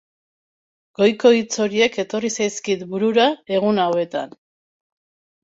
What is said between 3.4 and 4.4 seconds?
egun hauetan.